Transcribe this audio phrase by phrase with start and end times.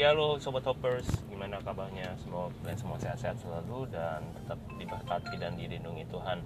[0.00, 2.16] ya lo sobat hoppers gimana kabarnya?
[2.24, 6.40] Semoga kalian semua sehat-sehat selalu dan tetap diberkati dan dilindungi Tuhan.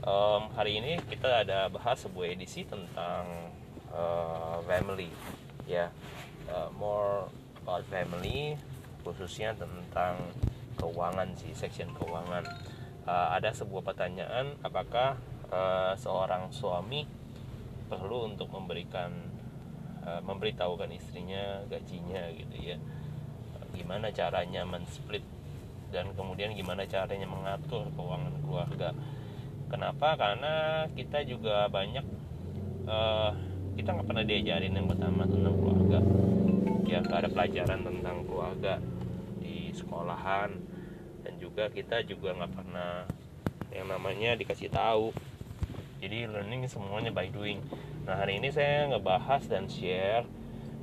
[0.00, 3.52] Um, hari ini kita ada bahas sebuah edisi tentang
[3.92, 5.12] uh, family
[5.68, 5.92] ya.
[6.48, 7.28] Uh, more
[7.60, 8.56] about family
[9.04, 10.16] khususnya tentang
[10.80, 12.48] keuangan sih section keuangan.
[13.04, 15.20] Uh, ada sebuah pertanyaan apakah
[15.52, 17.04] uh, seorang suami
[17.92, 19.35] perlu untuk memberikan
[20.06, 22.78] uh, memberitahukan istrinya gajinya gitu ya.
[23.74, 25.26] Gimana caranya men-split
[25.90, 28.90] dan kemudian gimana caranya mengatur keuangan keluarga.
[29.66, 30.14] Kenapa?
[30.14, 32.06] Karena kita juga banyak
[32.86, 33.34] uh,
[33.76, 35.98] kita nggak pernah diajarin yang pertama tentang keluarga.
[36.86, 38.74] Ya nggak ada pelajaran tentang keluarga
[39.42, 40.50] di sekolahan.
[41.26, 43.02] Dan juga kita juga nggak pernah
[43.74, 45.10] yang namanya dikasih tahu.
[45.98, 47.58] Jadi learning semuanya by doing
[48.06, 50.24] nah hari ini saya ngebahas dan share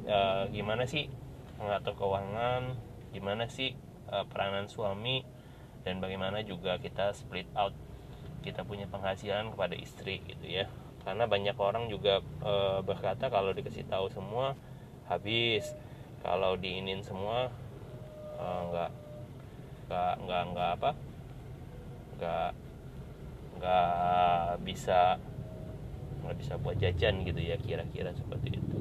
[0.06, 1.08] uh, gimana sih
[1.56, 2.76] mengatur keuangan
[3.16, 3.74] gimana sih
[4.12, 5.24] uh, peranan suami
[5.88, 7.72] dan bagaimana juga kita split out
[8.44, 10.68] kita punya penghasilan kepada istri gitu ya.
[11.08, 14.60] Karena banyak orang juga uh, berkata kalau dikasih tahu semua
[15.08, 15.72] habis.
[16.24, 17.52] Kalau diinin semua
[18.40, 18.92] uh, nggak
[19.88, 20.92] nggak nggak nggak apa
[22.16, 22.52] nggak
[23.60, 25.20] nggak bisa
[26.24, 28.80] nggak bisa buat jajan gitu ya kira-kira seperti itu.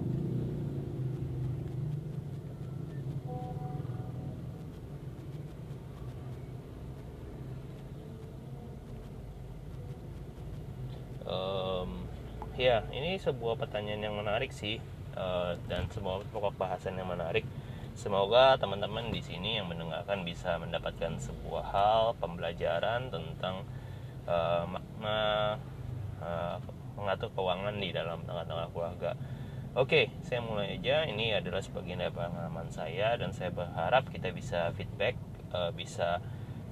[11.27, 12.07] Um,
[12.55, 14.79] ya ini sebuah pertanyaan yang menarik sih
[15.17, 17.43] uh, dan sebuah pokok bahasan yang menarik.
[17.93, 23.69] Semoga teman-teman di sini yang mendengarkan bisa mendapatkan sebuah hal pembelajaran tentang
[24.25, 25.21] uh, makna
[26.25, 26.57] uh,
[27.03, 29.19] mengatur keuangan di dalam tengah-tengah keluarga.
[29.75, 31.03] Oke, saya mulai aja.
[31.09, 35.19] Ini adalah sebagian dari pengalaman saya dan saya berharap kita bisa feedback,
[35.51, 36.23] uh, bisa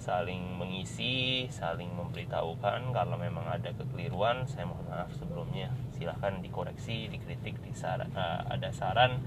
[0.00, 4.44] saling mengisi, saling memberitahukan kalau memang ada kekeliruan.
[4.46, 5.72] Saya mohon maaf sebelumnya.
[5.96, 9.20] Silahkan dikoreksi, dikritik, disaran, uh, ada saran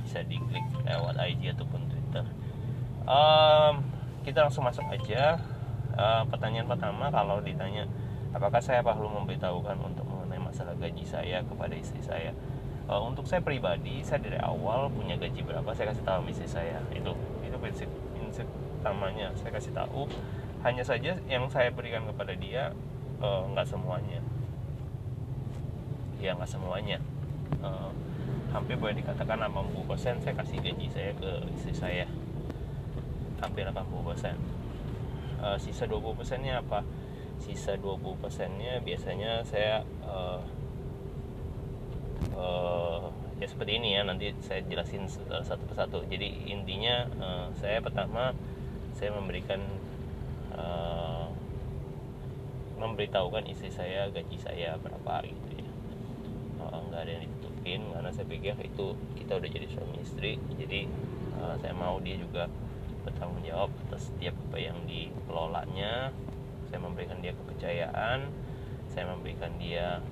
[0.00, 2.24] bisa diklik lewat IG ataupun Twitter.
[3.04, 3.84] Um,
[4.24, 5.38] kita langsung masuk aja.
[5.92, 7.84] Uh, pertanyaan pertama kalau ditanya
[8.32, 10.06] apakah saya perlu memberitahukan untuk
[10.50, 12.34] masalah gaji saya kepada istri saya.
[12.90, 16.82] Uh, untuk saya pribadi, saya dari awal punya gaji berapa saya kasih tahu istri saya.
[16.90, 17.14] Itu
[17.46, 17.88] itu prinsip
[18.18, 18.46] prinsip
[18.82, 20.10] utamanya saya kasih tahu.
[20.66, 22.74] Hanya saja yang saya berikan kepada dia
[23.22, 24.18] uh, semuanya.
[26.18, 26.98] Ya nggak semuanya.
[27.62, 27.94] Uh,
[28.50, 32.06] hampir boleh dikatakan 80% saya kasih gaji saya ke istri saya
[33.38, 33.78] hampir 80%
[35.40, 36.82] uh, sisa 20% nya apa
[37.40, 38.20] sisa 20%
[38.60, 40.40] nya biasanya saya uh,
[42.36, 43.08] uh,
[43.40, 46.04] ya seperti ini ya nanti saya jelasin satu persatu.
[46.06, 48.36] Jadi intinya uh, saya pertama
[48.92, 49.64] saya memberikan
[50.52, 51.26] uh,
[52.76, 55.68] memberitahukan istri saya gaji saya berapa gitu ya.
[56.60, 58.86] Uh, nggak ada yang mungkin karena saya pikir itu
[59.20, 60.88] kita udah jadi suami istri jadi
[61.44, 62.48] uh, saya mau dia juga
[63.04, 66.08] bertanggung jawab atas setiap apa yang dikelolanya
[66.70, 68.30] saya memberikan dia kepercayaan
[68.90, 70.02] saya memberikan dia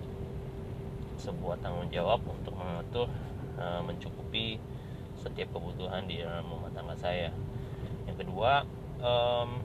[1.19, 3.10] sebuah tanggung jawab untuk mengatur
[3.58, 4.62] uh, mencukupi
[5.19, 7.34] setiap kebutuhan di dalam rumah tangga saya.
[8.06, 8.62] Yang kedua
[9.02, 9.58] um,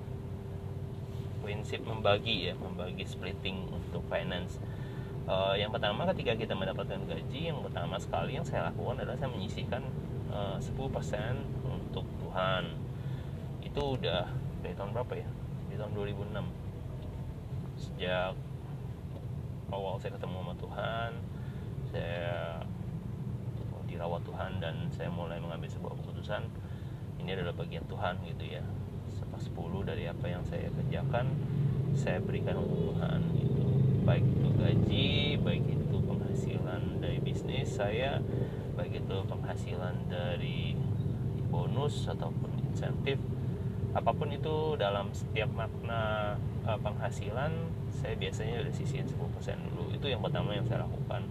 [1.45, 4.57] prinsip membagi ya membagi splitting untuk finance.
[5.29, 9.31] Uh, yang pertama ketika kita mendapatkan gaji yang pertama sekali yang saya lakukan adalah saya
[9.31, 9.85] menyisihkan
[10.33, 10.73] uh, 10%
[11.69, 12.63] untuk Tuhan.
[13.61, 14.25] Itu udah
[14.65, 15.29] dari tahun berapa ya?
[15.69, 16.62] Di tahun 2006
[17.83, 18.31] sejak
[19.67, 21.11] awal saya ketemu sama Tuhan
[21.91, 22.63] saya
[23.93, 26.49] dirawat Tuhan dan saya mulai mengambil sebuah keputusan
[27.21, 28.65] ini adalah bagian Tuhan gitu ya.
[29.37, 31.29] Sepuluh dari apa yang saya kerjakan
[31.93, 33.63] saya berikan untuk Tuhan gitu.
[34.03, 38.17] Baik itu gaji baik itu penghasilan dari bisnis saya
[38.73, 40.73] baik itu penghasilan dari
[41.53, 43.21] bonus ataupun insentif
[43.93, 46.33] apa pun itu dalam setiap makna
[46.65, 47.53] uh, penghasilan
[47.93, 49.93] saya biasanya udah sisihin 10% dulu.
[49.93, 51.21] Itu yang pertama yang saya lakukan.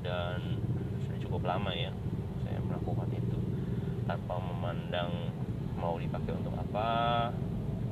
[0.00, 0.56] Dan
[1.04, 1.92] sudah cukup lama ya
[2.40, 3.38] saya melakukan itu.
[4.08, 5.12] Tanpa memandang
[5.76, 6.88] mau dipakai untuk apa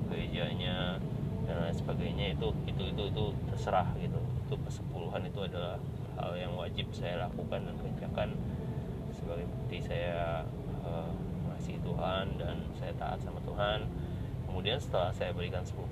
[0.08, 0.96] gerejanya
[1.44, 4.20] dan lain sebagainya itu itu itu itu terserah gitu.
[4.48, 5.76] Itu persepuluhan itu adalah
[6.16, 8.28] hal yang wajib saya lakukan dan kerjakan.
[9.12, 10.48] Sebagai bukti saya
[10.80, 11.12] uh,
[11.58, 13.82] masih Tuhan dan saya taat sama Tuhan.
[14.46, 15.90] Kemudian setelah saya berikan 10%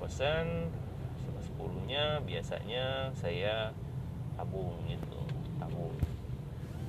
[1.19, 3.75] setelah 10 nya biasanya saya
[4.39, 5.19] tabung gitu
[5.59, 5.91] tabung.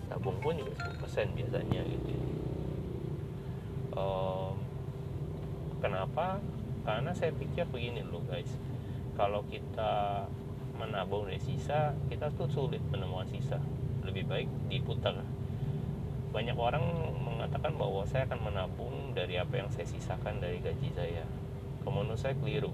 [0.06, 2.14] Tabung pun juga 10% biasanya gitu.
[3.98, 4.54] Um,
[5.82, 6.38] kenapa?
[6.86, 8.48] Karena saya pikir begini loh guys.
[9.19, 10.22] Kalau kita
[10.78, 13.58] menabung dari sisa kita tuh sulit menemukan sisa.
[14.06, 15.19] Lebih baik diputar
[16.38, 16.87] banyak orang
[17.19, 21.26] mengatakan bahwa saya akan menabung dari apa yang saya sisakan dari gaji saya.
[21.82, 22.70] Menurut saya keliru.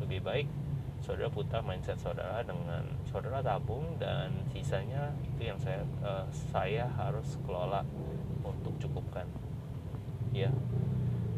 [0.00, 0.48] Lebih baik
[1.04, 2.80] saudara putar mindset saudara dengan
[3.12, 7.84] saudara tabung dan sisanya itu yang saya uh, saya harus kelola
[8.40, 9.28] untuk cukupkan.
[10.32, 10.48] Ya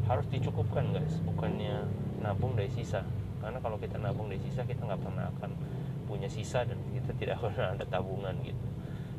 [0.07, 1.19] harus dicukupkan guys.
[1.27, 1.83] Bukannya
[2.23, 3.03] nabung dari sisa.
[3.43, 5.51] Karena kalau kita nabung dari sisa kita nggak pernah akan
[6.07, 8.70] punya sisa dan kita tidak pernah ada tabungan gitu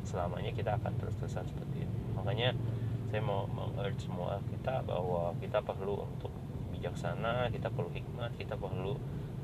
[0.03, 2.55] selamanya kita akan terus-terusan seperti itu makanya
[3.13, 6.33] saya mau mengurge semua kita bahwa kita perlu untuk
[6.73, 8.97] bijaksana kita perlu hikmat kita perlu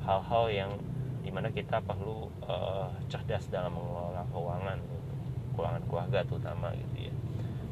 [0.03, 0.71] hal-hal yang
[1.19, 4.79] di mana kita perlu uh, cerdas dalam mengelola keuangan
[5.53, 7.13] keuangan keluarga terutama gitu ya.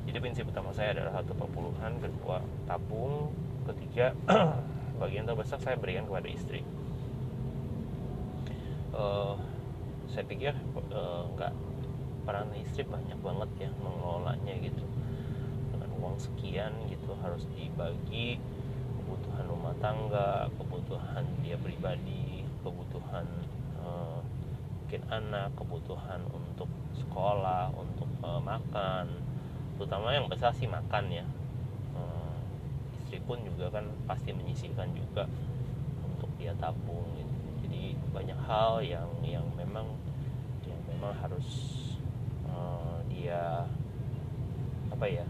[0.07, 3.31] Jadi prinsip utama saya adalah satu perpuluhan kedua tabung
[3.68, 4.16] ketiga
[5.01, 6.62] bagian terbesar saya berikan kepada istri.
[8.92, 9.36] Uh,
[10.12, 10.54] saya pikir
[10.94, 11.28] uh,
[12.27, 14.83] peran istri banyak banget ya mengelolanya gitu.
[15.71, 18.35] Dengan uang sekian gitu harus dibagi
[19.00, 23.24] kebutuhan rumah tangga kebutuhan dia pribadi kebutuhan
[23.79, 24.19] uh,
[24.83, 26.68] mungkin anak kebutuhan untuk
[27.00, 29.07] sekolah untuk uh, makan.
[29.80, 31.23] Terutama yang besar sih makan ya.
[31.95, 32.35] Uh,
[33.00, 35.23] istri pun juga kan pasti menyisihkan juga
[36.03, 37.35] untuk dia tabung gitu.
[37.63, 39.95] Jadi banyak hal yang yang memang
[40.68, 41.47] yang memang harus
[43.27, 43.68] dia
[44.88, 45.27] apa ya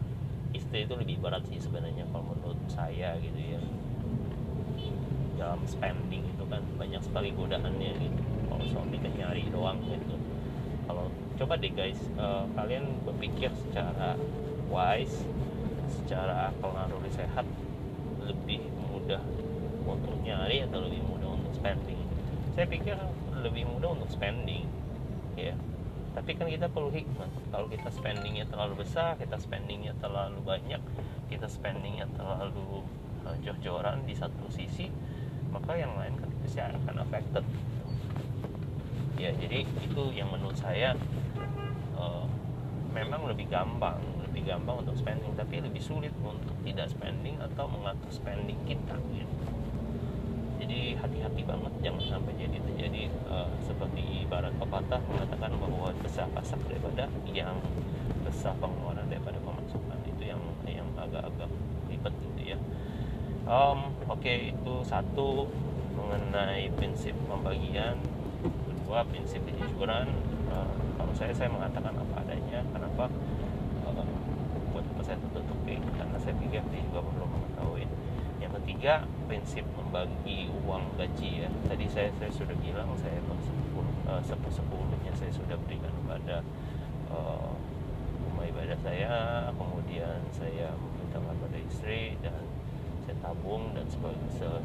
[0.53, 3.59] istri itu lebih berat sih sebenarnya kalau menurut saya gitu ya.
[5.38, 8.21] Dalam spending itu kan banyak sekali godaannya gitu.
[8.53, 10.13] Kalau suami kan nyari doang gitu.
[10.85, 11.09] Kalau
[11.41, 14.13] coba deh guys uh, kalian berpikir secara
[14.69, 15.25] wise
[15.89, 17.50] secara akal naluri sehat
[18.21, 18.61] lebih
[18.93, 19.21] mudah
[19.89, 22.01] untuk nyari atau lebih mudah untuk spending?
[22.53, 22.97] Saya pikir
[23.41, 24.69] lebih mudah untuk spending
[25.38, 25.53] ya
[26.17, 27.29] tapi kan kita perlu hikmat.
[27.53, 30.81] Kalau kita spendingnya terlalu besar kita spendingnya terlalu banyak
[31.29, 32.81] kita spendingnya terlalu
[33.21, 34.89] uh, jor-joran di satu sisi
[35.53, 37.45] maka yang lain kan pasti akan affected.
[39.21, 40.97] Ya jadi itu yang menurut saya
[41.93, 42.25] uh,
[42.97, 48.09] memang lebih gampang lebih gampang untuk spending tapi lebih sulit untuk tidak spending atau mengatur
[48.09, 49.56] spending kita gitu
[50.67, 56.59] jadi hati-hati banget jangan sampai jadi terjadi uh, seperti ibarat pepatah mengatakan bahwa besar pasak
[56.67, 57.55] daripada yang
[58.27, 59.95] besar pengeluaran daripada pemasukan.
[60.03, 61.47] Itu yang yang agak-agak
[61.87, 62.59] ribet gitu ya.
[63.47, 65.47] Um, oke okay, itu satu
[65.95, 67.95] mengenai prinsip pembagian.
[68.43, 70.11] Kedua prinsip kejujuran.
[70.51, 70.67] Uh,
[70.99, 72.59] kalau saya saya mengatakan apa adanya.
[72.75, 73.07] Kenapa?
[73.87, 74.03] Uh,
[74.75, 77.87] buat apa saya tutup karena saya pikir dia juga perlu mengetahui
[78.62, 81.50] ketiga prinsip membagi uang gaji ya.
[81.69, 83.19] Tadi saya saya sudah bilang saya
[84.09, 86.42] uh, sepersepuluhnya saya sudah berikan kepada
[87.13, 87.54] uh,
[88.25, 89.13] rumah ibadah saya.
[89.54, 92.42] Kemudian saya meminta kepada istri dan
[93.06, 93.86] saya tabung dan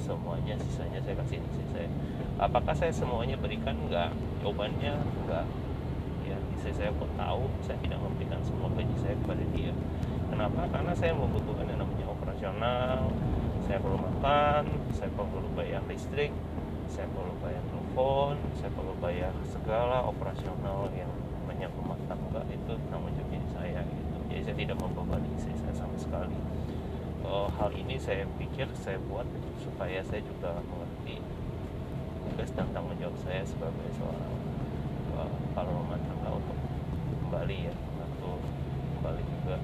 [0.01, 1.89] semuanya sisanya saya kasih istri saya.
[2.41, 3.77] Apakah saya semuanya berikan?
[3.77, 4.17] Enggak.
[4.41, 5.47] Jawabannya enggak.
[6.25, 9.75] Ya istri saya pun tahu saya tidak memberikan semua gaji saya kepada dia.
[10.33, 10.65] Kenapa?
[10.73, 13.13] Karena saya membutuhkan yang namanya operasional
[13.73, 16.29] saya perlu makan saya perlu bayar listrik
[16.93, 21.09] saya perlu bayar telepon saya perlu bayar segala operasional yang
[21.49, 24.17] menyangkut rumah tangga itu tanggung jawab saya gitu.
[24.29, 26.37] Jadi saya tidak membebani istri saya sama sekali.
[27.25, 29.25] Uh, hal ini saya pikir saya buat
[29.65, 31.25] supaya saya juga mengerti
[32.29, 34.37] tugas dan tanggung jawab saya sebagai seorang
[35.17, 36.61] uh, kepala rumah tangga untuk
[37.25, 37.75] kembali ya
[38.05, 38.37] atau
[39.01, 39.57] kembali juga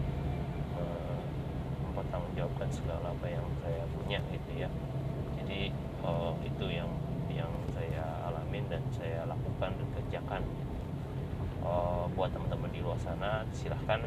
[1.98, 4.72] mempertanggungjawabkan segala apa yang saya punya gitu ya.
[5.36, 5.68] Jadi
[6.00, 6.88] uh, itu yang
[7.28, 10.40] yang saya alamin dan saya lakukan dan kerjakan.
[11.60, 14.00] Uh, buat teman-teman di luar sana silahkan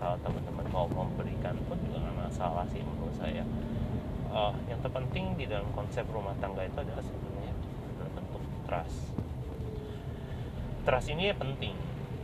[0.00, 3.44] kalau teman-teman mau memberikan pun juga nggak masalah sih menurut saya.
[4.32, 7.52] Uh, yang terpenting di dalam konsep rumah tangga itu adalah sebenarnya
[8.00, 9.12] dalam bentuk trust.
[10.88, 11.76] Trust ini penting.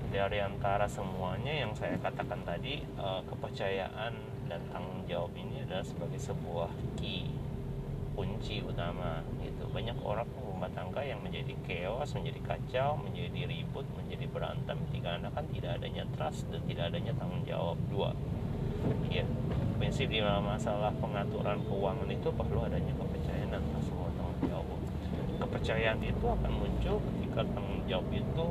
[0.09, 6.21] Dari antara semuanya yang saya katakan tadi uh, kepercayaan dan tanggung jawab ini adalah sebagai
[6.21, 6.69] sebuah
[7.01, 7.25] key
[8.13, 9.65] kunci utama gitu.
[9.73, 14.77] Banyak orang rumah tangga yang menjadi chaos menjadi kacau menjadi ribut menjadi berantem.
[15.03, 17.81] Anda kan tidak adanya trust dan tidak adanya tanggung jawab.
[17.89, 18.13] Dua
[19.09, 19.25] ya
[19.81, 24.81] prinsip di dalam masalah pengaturan keuangan itu perlu adanya kepercayaan dan semua tanggung jawab.
[25.41, 28.47] Kepercayaan itu akan muncul ketika tanggung jawab itu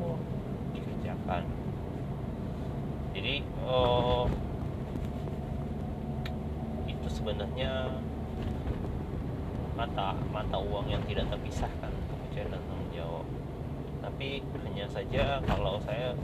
[0.74, 1.44] dikerjakan.
[3.14, 3.36] Jadi
[3.68, 4.26] uh,
[7.22, 8.02] sebenarnya
[9.78, 13.26] mata mata uang yang tidak terpisahkan kepercayaan dan tanggung jawab.
[14.02, 16.18] Tapi hanya saja kalau saya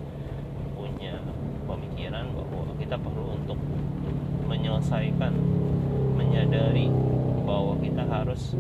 [0.74, 1.22] punya
[1.70, 3.62] pemikiran bahwa kita perlu untuk
[4.50, 5.38] menyelesaikan
[6.18, 6.90] menyadari
[7.46, 8.58] bahwa kita harus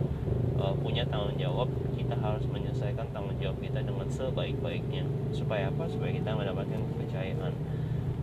[0.61, 5.09] uh, punya tanggung jawab kita harus menyelesaikan tanggung jawab kita dengan sebaik-baiknya.
[5.33, 5.89] Supaya apa?
[5.89, 7.53] Supaya kita mendapatkan kepercayaan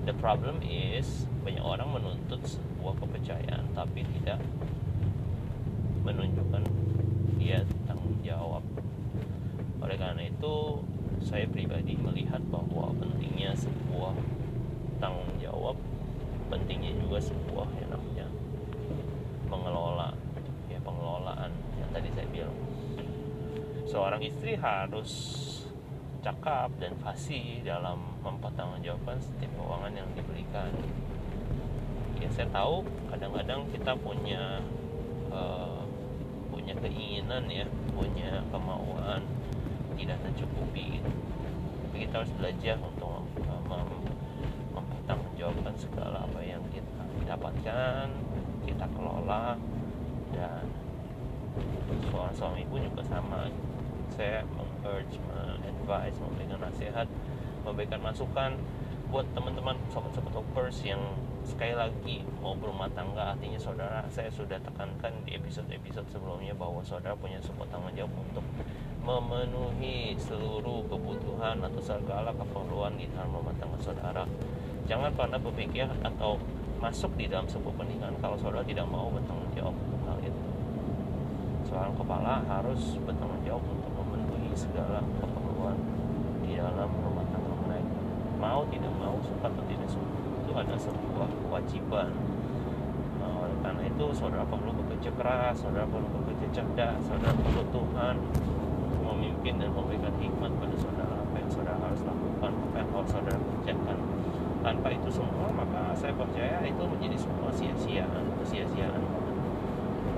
[0.05, 4.41] the problem is banyak orang menuntut sebuah kepercayaan tapi tidak
[6.05, 6.63] menunjukkan
[7.41, 8.61] dia tanggung jawab.
[9.81, 10.85] Oleh karena itu
[11.25, 14.13] saya pribadi melihat bahwa pentingnya sebuah
[15.01, 15.77] tanggung jawab
[16.53, 18.29] pentingnya juga sebuah yang namanya
[19.49, 20.13] mengelola
[20.69, 22.57] ya pengelolaan yang tadi saya bilang.
[23.89, 25.13] Seorang istri harus
[26.25, 30.73] cakap dan fasih dalam mempertanggungjawabkan setiap keuangan yang diberikan
[32.17, 32.81] ya saya tahu
[33.13, 34.65] kadang-kadang kita punya
[35.29, 35.85] uh,
[36.49, 39.21] punya keinginan ya punya kemauan
[40.01, 41.11] tidak tercukupi gitu.
[41.93, 43.29] kita harus belajar untuk
[43.69, 43.89] mem
[44.73, 48.09] mempertanggungjawabkan segala apa yang kita dapatkan
[48.65, 49.61] kita kelola
[50.33, 50.65] dan
[52.09, 53.53] seorang suami pun juga sama
[54.17, 54.41] saya
[54.85, 55.17] meng-urge,
[55.65, 57.09] advice memberikan nasihat
[57.65, 58.53] memberikan masukan
[59.09, 61.01] buat teman-teman sobat-sobat hoppers yang
[61.45, 63.33] sekali lagi mau berumah tangga.
[63.33, 68.45] Artinya saudara saya sudah tekankan di episode-episode sebelumnya bahwa saudara punya sebuah tanggung jawab untuk
[69.05, 74.25] memenuhi seluruh kebutuhan atau segala keperluan di dalam rumah tangga saudara.
[74.85, 76.37] Jangan pernah berpikir atau
[76.81, 80.43] masuk di dalam sebuah pernikahan kalau saudara tidak mau bertanggung jawab untuk hal itu.
[81.73, 83.65] Seorang kepala harus bertanggung jawab
[84.55, 85.77] segala keperluan
[86.47, 87.99] di dalam rumah tangga mereka.
[88.39, 92.09] Mau tidak mau suka atau tidak suka adalah sebuah kewajiban.
[93.19, 98.15] Nah, oleh karena itu saudara perlu bekerja keras saudara perlu bekerja cerdas saudara perlu Tuhan
[99.03, 103.39] memimpin dan memberikan hikmat pada saudara apa yang saudara harus lakukan apa yang harus saudara
[103.39, 103.99] kerjakan.
[104.65, 109.03] Tanpa itu semua maka saya percaya itu menjadi semua sia-siaan sia-siaan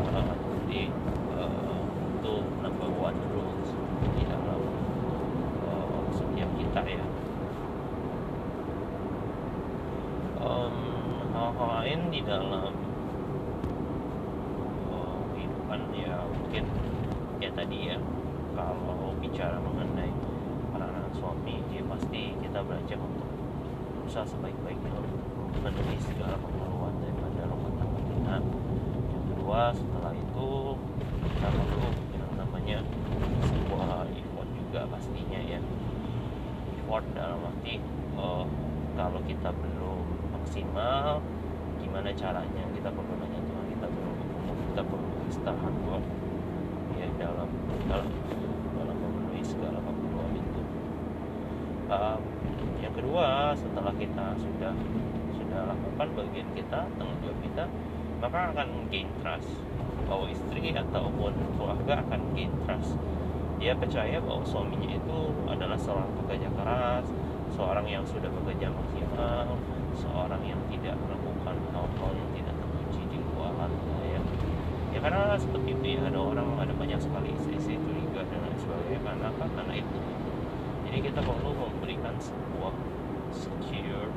[0.07, 0.35] uh,
[0.67, 0.87] jadi
[1.35, 1.83] uh,
[2.23, 3.71] itu number one rules
[4.15, 4.63] di dalam
[5.67, 7.07] uh, setiap kita ya
[11.37, 12.73] hal-hal lain di dalam
[14.89, 16.65] uh, kehidupan ya mungkin
[17.45, 18.01] ya tadi ya
[18.57, 20.09] kalau bicara mengenai
[20.73, 23.29] peranan suami ya pasti kita belajar untuk
[24.01, 25.21] berusaha sebaik-baiknya untuk
[25.61, 28.37] memenuhi segala keperluan daripada rumah tangga kita.
[29.13, 30.49] Yang kedua setelah itu
[31.21, 32.79] kita perlu yang namanya
[33.45, 35.61] sebuah effort juga pastinya ya.
[36.81, 37.77] Effort dalam arti
[38.17, 38.49] uh,
[38.97, 40.01] kalau kita belum
[40.33, 41.21] maksimal
[41.97, 44.13] gimana caranya kita perlu nanya Tuhan kita perlu
[44.69, 46.05] kita perlu istirahat buat
[47.01, 47.49] ya dalam
[47.89, 48.13] dalam
[48.77, 50.61] dalam memenuhi segala keperluan itu.
[51.89, 52.21] Um,
[52.85, 54.77] yang kedua setelah kita sudah
[55.41, 57.65] sudah lakukan bagian kita tanggung jawab kita
[58.21, 59.57] maka akan gain trust.
[60.05, 62.93] Bahwa istri ataupun keluarga akan gain trust.
[63.57, 67.09] Dia percaya bahwa suaminya itu adalah seorang pekerja keras
[67.57, 69.57] seorang yang sudah bekerja maksimal
[69.97, 71.36] seorang yang tidak melakukan
[71.77, 73.69] hal-hal yang tidak terpuji di luar
[74.09, 74.21] ya.
[74.97, 79.01] Ya karena seperti itu ya ada orang ada banyak sekali isi-isi curiga dan lain sebagainya
[79.05, 79.45] karena apa?
[79.53, 79.99] Karena itu.
[80.89, 82.73] Jadi kita perlu memberikan sebuah
[83.29, 84.09] secure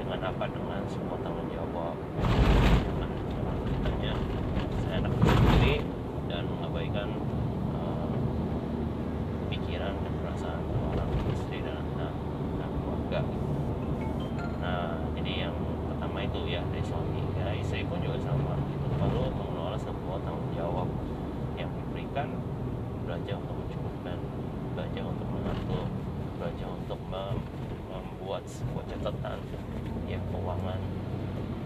[0.00, 0.44] dengan apa?
[0.48, 1.96] Dengan sebuah tanggung jawab.
[2.16, 4.12] Dengan jangan kitanya
[4.80, 5.84] seenak sendiri
[6.26, 7.08] dan mengabaikan
[7.76, 8.10] uh,
[9.52, 10.62] pikiran dan perasaan
[10.94, 12.12] orang istri dan anak
[12.58, 13.20] dan keluarga
[14.62, 19.30] nah jadi yang pertama itu ya dari suami ya istri pun juga sama itu perlu
[19.30, 20.88] mengelola sebuah tanggung jawab
[21.54, 22.34] yang diberikan
[23.06, 24.18] belajar untuk mencukupkan
[24.74, 25.86] belajar untuk mengatur
[26.36, 27.40] belajar untuk mem
[27.88, 29.40] membuat sebuah catatan
[30.04, 30.80] ya keuangan.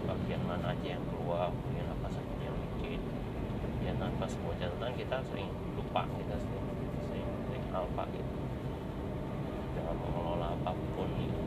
[0.07, 2.99] Bagian mana aja yang keluar bagian apa saja yang mungkin.
[3.83, 6.67] Ya tanpa sebuah catatan kita sering lupa kita sering
[7.03, 8.33] sering, sering lupa gitu
[9.71, 11.39] dalam mengelola apa pun gitu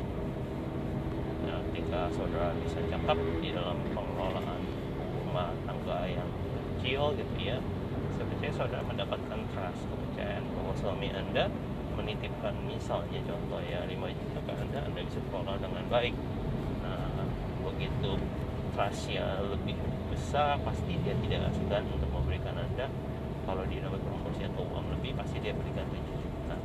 [1.45, 4.61] nah, ketika saudara bisa cakap di dalam pengelolaan
[5.21, 6.29] rumah tangga yang
[6.85, 7.59] kecil gitu ya.
[8.45, 11.49] Saya saudara mendapatkan trust kepercayaan bahwa suami anda
[11.95, 16.15] menitipkan misalnya contoh ya 5 juta ke anda anda bisa kelola dengan baik.
[16.83, 17.27] Nah
[17.65, 18.19] begitu
[18.75, 19.79] trustnya lebih
[20.11, 22.91] besar pasti dia tidak segan untuk memberikan anda.
[23.45, 26.57] Kalau dia dapat promosi atau uang lebih pasti dia berikan 7 juta.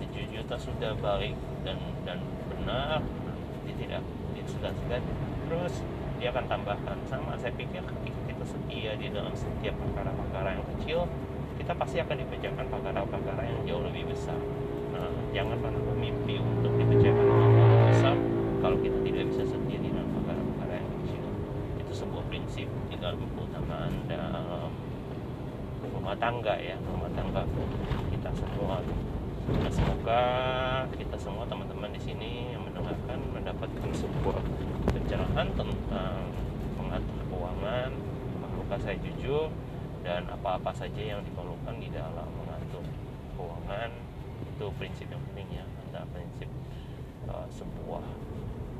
[0.00, 2.18] 7 juta sudah baik dan dan
[2.48, 3.04] benar
[3.64, 4.02] dia tidak
[4.48, 5.02] segan-segan.
[5.46, 5.84] Terus
[6.20, 11.08] dia akan tambahkan sama saya pikir ketika kita setia di dalam setiap perkara-perkara yang kecil
[11.56, 14.36] kita pasti akan dibacakan perkara-perkara yang jauh lebih besar
[15.30, 18.16] jangan pernah bermimpi untuk yang lebih besar
[18.58, 21.22] kalau kita tidak bisa di dalam perkara-perkara yang kecil
[21.78, 24.74] itu sebuah prinsip di dalam keutamaan dalam
[25.94, 27.46] rumah tangga ya rumah tangga
[28.10, 28.82] kita semua.
[29.50, 30.22] Nah, semoga
[30.94, 34.38] kita semua teman-teman di sini yang mendengarkan mendapatkan sebuah
[34.94, 36.30] pencerahan tentang
[36.78, 37.90] mengatur keuangan
[38.38, 39.50] mahlukah saya jujur
[40.06, 42.84] dan apa-apa saja yang diperlukan di dalam mengatur
[43.34, 43.90] keuangan
[44.60, 46.50] itu prinsip yang penting ya ada prinsip
[47.26, 48.04] uh, sebuah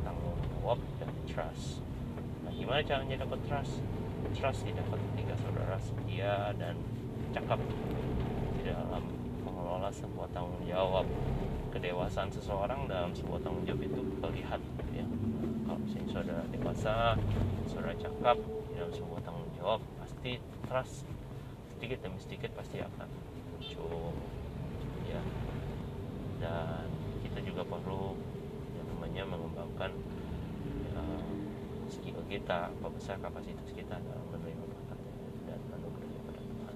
[0.01, 1.85] tanggung jawab dan trust.
[2.49, 3.85] Nah gimana caranya dapat trust?
[4.33, 6.81] Trust didapat ketika saudara setia dan
[7.37, 7.61] cakap
[8.57, 9.05] di dalam
[9.45, 11.05] mengelola sebuah tanggung jawab.
[11.71, 14.61] Kedewasaan seseorang dalam sebuah tanggung jawab itu terlihat
[14.97, 15.07] ya.
[15.69, 16.95] Kalau misalnya saudara dewasa
[17.69, 21.05] saudara cakap di dalam sebuah tanggung jawab pasti trust
[21.77, 23.09] sedikit demi sedikit pasti akan
[23.55, 24.17] muncul
[25.07, 25.23] ya.
[26.41, 26.89] Dan
[27.23, 28.19] kita juga perlu
[29.11, 29.91] namanya mengembangkan
[30.87, 31.03] ya,
[31.91, 34.99] skill kita apa besar kapasitas kita dalam menerima berkat
[35.51, 36.75] dan anugerah daripada Tuhan.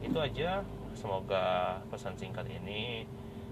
[0.00, 0.64] Itu aja.
[0.96, 1.44] Semoga
[1.92, 3.04] pesan singkat ini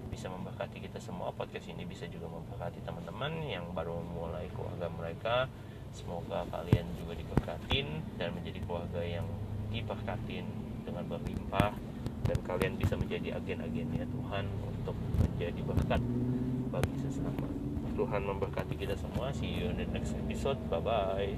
[0.09, 1.29] bisa memberkati kita semua.
[1.37, 5.45] Podcast ini bisa juga memberkati teman-teman yang baru memulai keluarga mereka.
[5.93, 9.29] Semoga kalian juga diberkatin dan menjadi keluarga yang
[9.69, 10.49] diberkatin
[10.81, 11.77] dengan berlimpah.
[12.25, 16.01] Dan kalian bisa menjadi agen-agennya Tuhan untuk menjadi berkat
[16.73, 17.58] bagi sesama
[17.99, 19.35] Tuhan memberkati kita semua.
[19.35, 20.55] See you in the next episode.
[20.71, 21.35] Bye bye